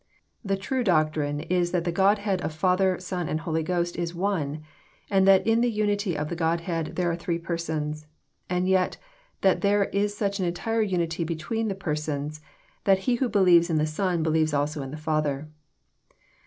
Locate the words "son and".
2.99-3.39